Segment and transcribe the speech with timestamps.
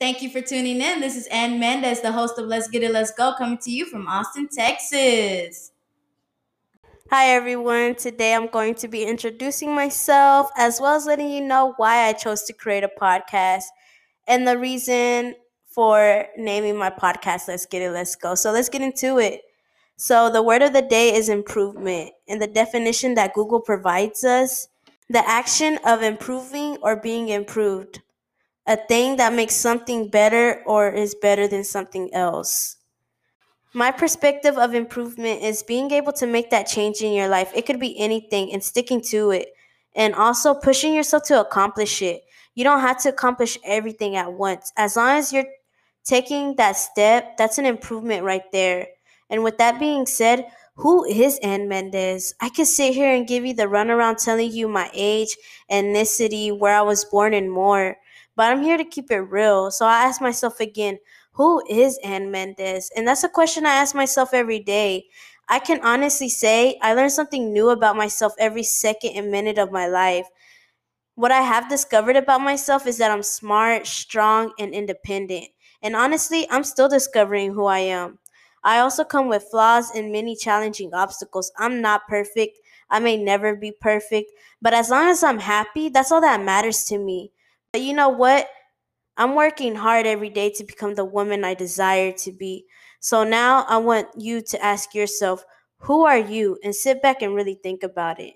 [0.00, 1.00] Thank you for tuning in.
[1.00, 3.84] This is Ann Mendez, the host of Let's Get It, Let's Go, coming to you
[3.84, 5.72] from Austin, Texas.
[7.10, 7.96] Hi, everyone.
[7.96, 12.12] Today I'm going to be introducing myself as well as letting you know why I
[12.12, 13.64] chose to create a podcast
[14.28, 15.34] and the reason
[15.66, 18.36] for naming my podcast Let's Get It, Let's Go.
[18.36, 19.40] So let's get into it.
[19.96, 22.12] So, the word of the day is improvement.
[22.28, 24.68] And the definition that Google provides us
[25.10, 28.00] the action of improving or being improved
[28.68, 32.76] a thing that makes something better or is better than something else.
[33.72, 37.50] My perspective of improvement is being able to make that change in your life.
[37.54, 39.48] It could be anything and sticking to it,
[39.96, 42.22] and also pushing yourself to accomplish it.
[42.54, 44.72] You don't have to accomplish everything at once.
[44.76, 45.46] As long as you're
[46.04, 48.88] taking that step, that's an improvement right there.
[49.30, 50.46] And with that being said,
[50.78, 52.34] who is Ann Mendez?
[52.40, 55.36] I could sit here and give you the runaround telling you my age,
[55.70, 57.96] ethnicity, where I was born, and more
[58.36, 59.72] but I'm here to keep it real.
[59.72, 60.98] So I ask myself again,
[61.32, 62.88] who is Ann Mendez?
[62.96, 65.06] And that's a question I ask myself every day.
[65.48, 69.72] I can honestly say I learn something new about myself every second and minute of
[69.72, 70.28] my life.
[71.16, 75.48] What I have discovered about myself is that I'm smart, strong, and independent.
[75.82, 78.18] And honestly, I'm still discovering who I am.
[78.68, 81.50] I also come with flaws and many challenging obstacles.
[81.56, 82.58] I'm not perfect.
[82.90, 86.84] I may never be perfect, but as long as I'm happy, that's all that matters
[86.84, 87.32] to me.
[87.72, 88.46] But you know what?
[89.16, 92.66] I'm working hard every day to become the woman I desire to be.
[93.00, 95.46] So now I want you to ask yourself,
[95.78, 96.58] who are you?
[96.62, 98.34] And sit back and really think about it.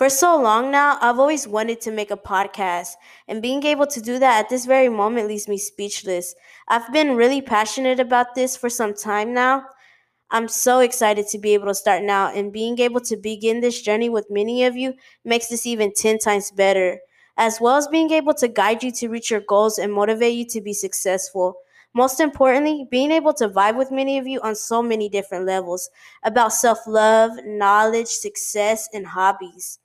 [0.00, 2.92] For so long now, I've always wanted to make a podcast,
[3.28, 6.34] and being able to do that at this very moment leaves me speechless.
[6.68, 9.66] I've been really passionate about this for some time now,
[10.30, 13.82] I'm so excited to be able to start now, and being able to begin this
[13.82, 17.00] journey with many of you makes this even 10 times better,
[17.36, 20.46] as well as being able to guide you to reach your goals and motivate you
[20.46, 21.56] to be successful.
[21.92, 25.90] Most importantly, being able to vibe with many of you on so many different levels
[26.22, 29.78] about self love, knowledge, success, and hobbies,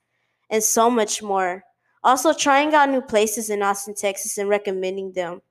[0.55, 1.65] and so much more.
[2.01, 5.41] Also, trying out new places in Austin, Texas, and recommending them.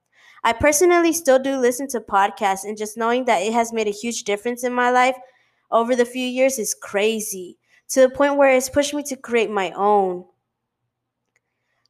[0.42, 3.90] I personally still do listen to podcasts, and just knowing that it has made a
[3.90, 5.16] huge difference in my life
[5.70, 9.50] over the few years is crazy to the point where it's pushed me to create
[9.50, 10.24] my own.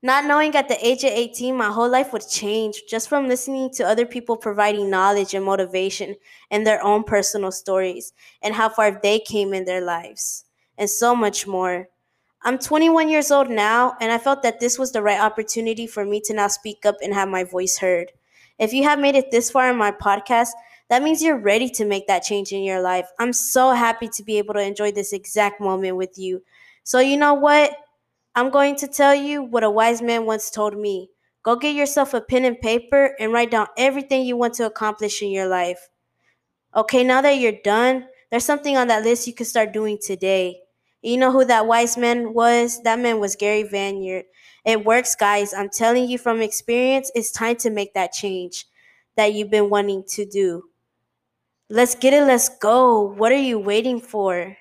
[0.03, 3.71] Not knowing at the age of 18, my whole life would change just from listening
[3.75, 6.17] to other people providing knowledge and motivation
[6.51, 10.45] and their own personal stories and how far they came in their lives,
[10.77, 11.89] and so much more.
[12.45, 16.05] I'm 21 years old now, and I felt that this was the right opportunity for
[16.05, 18.13] me to now speak up and have my voice heard.
[18.59, 20.51] If you have made it this far in my podcast,
[20.91, 23.09] that means you're ready to make that change in your life.
[23.19, 26.43] I'm so happy to be able to enjoy this exact moment with you.
[26.83, 27.73] So, you know what?
[28.35, 31.09] I'm going to tell you what a wise man once told me.
[31.43, 35.23] Go get yourself a pen and paper and write down everything you want to accomplish
[35.23, 35.89] in your life.
[36.77, 40.61] Okay, now that you're done, there's something on that list you can start doing today.
[41.05, 42.83] You know who that wise man was?
[42.83, 44.25] That man was Gary Vaynerchuk.
[44.65, 45.53] It works, guys.
[45.53, 48.65] I'm telling you from experience, it's time to make that change
[49.15, 50.65] that you've been wanting to do.
[51.69, 53.03] Let's get it, let's go.
[53.03, 54.57] What are you waiting for?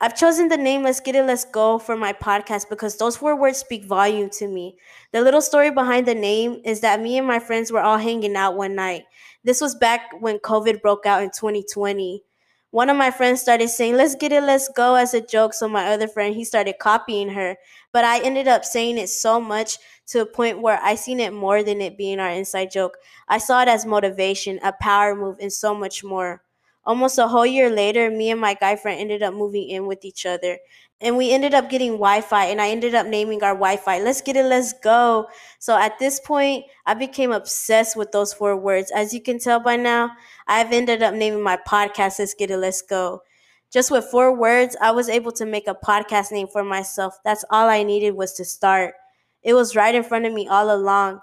[0.00, 3.34] I've chosen the name Let's Get It, Let's Go for my podcast because those four
[3.34, 4.78] words speak volume to me.
[5.10, 8.36] The little story behind the name is that me and my friends were all hanging
[8.36, 9.06] out one night.
[9.42, 12.22] This was back when COVID broke out in 2020
[12.70, 15.54] one of my friends started saying, let's get it, let's go as a joke.
[15.54, 17.56] So my other friend, he started copying her.
[17.92, 21.32] But I ended up saying it so much to a point where I seen it
[21.32, 22.98] more than it being our inside joke.
[23.28, 26.42] I saw it as motivation, a power move, and so much more.
[26.84, 30.04] Almost a whole year later, me and my guy friend ended up moving in with
[30.04, 30.58] each other
[31.00, 34.00] and we ended up getting Wi-Fi and I ended up naming our Wi-Fi.
[34.00, 35.28] Let's get it, let's go.
[35.58, 38.90] So at this point, I became obsessed with those four words.
[38.90, 40.10] As you can tell by now,
[40.48, 43.22] I've ended up naming my podcast Let's Get It, Let's Go.
[43.70, 47.18] Just with four words, I was able to make a podcast name for myself.
[47.24, 48.94] That's all I needed was to start.
[49.42, 51.20] It was right in front of me all along.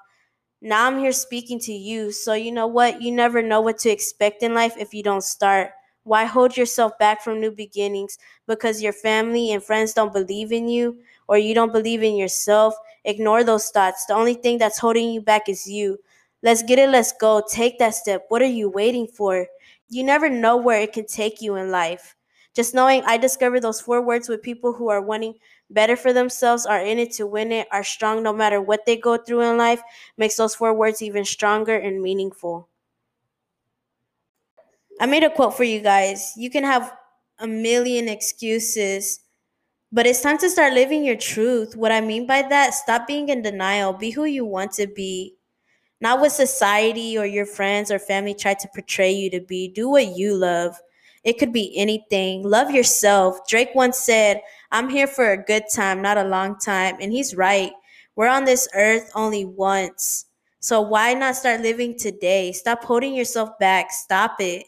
[0.61, 2.11] Now I'm here speaking to you.
[2.11, 3.01] So you know what?
[3.01, 5.71] You never know what to expect in life if you don't start.
[6.03, 8.17] Why hold yourself back from new beginnings
[8.47, 12.75] because your family and friends don't believe in you or you don't believe in yourself?
[13.03, 14.05] Ignore those thoughts.
[14.05, 15.97] The only thing that's holding you back is you.
[16.43, 17.41] Let's get it, let's go.
[17.49, 18.25] Take that step.
[18.29, 19.47] What are you waiting for?
[19.89, 22.15] You never know where it can take you in life.
[22.53, 25.35] Just knowing I discovered those four words with people who are wanting
[25.69, 28.97] better for themselves, are in it to win it, are strong no matter what they
[28.97, 29.81] go through in life,
[30.17, 32.69] makes those four words even stronger and meaningful.
[35.00, 36.33] I made a quote for you guys.
[36.38, 36.94] You can have
[37.39, 39.19] a million excuses,
[39.91, 41.75] But it's time to start living your truth.
[41.75, 43.94] What I mean by that, stop being in denial.
[43.94, 45.35] Be who you want to be.
[46.01, 49.69] Not what society or your friends or family try to portray you to be.
[49.69, 50.75] Do what you love.
[51.25, 52.44] It could be anything.
[52.44, 53.45] Love yourself.
[53.50, 54.42] Drake once said,
[54.72, 56.98] I'm here for a good time, not a long time.
[57.01, 57.72] And he's right.
[58.16, 60.27] We're on this earth only once.
[60.60, 62.51] So why not start living today?
[62.51, 63.92] Stop holding yourself back.
[63.92, 64.68] Stop it.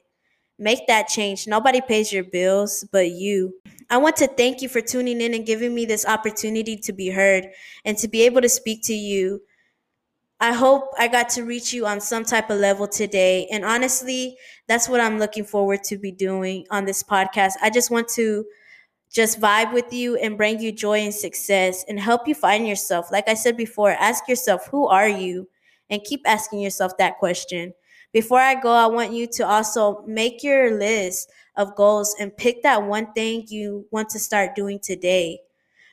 [0.60, 1.48] Make that change.
[1.48, 3.54] Nobody pays your bills but you.
[3.90, 7.10] I want to thank you for tuning in and giving me this opportunity to be
[7.10, 7.48] heard
[7.86, 9.42] and to be able to speak to you.
[10.40, 13.48] I hope I got to reach you on some type of level today.
[13.52, 14.38] And honestly,
[14.68, 17.54] that's what I'm looking forward to be doing on this podcast.
[17.62, 18.46] I just want to
[19.12, 23.12] just vibe with you and bring you joy and success and help you find yourself.
[23.12, 25.50] Like I said before, ask yourself, who are you?
[25.90, 27.74] And keep asking yourself that question.
[28.12, 32.64] Before I go, I want you to also make your list of goals and pick
[32.64, 35.40] that one thing you want to start doing today.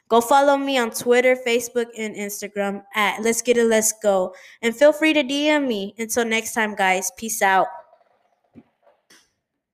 [0.09, 4.35] Go follow me on Twitter, Facebook, and Instagram at Let's Get It, Let's Go.
[4.63, 5.95] And feel free to DM me.
[5.99, 7.67] Until next time, guys, peace out.